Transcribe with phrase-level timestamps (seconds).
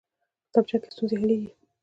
[0.45, 1.49] کتابچه کې ستونزې حلېږي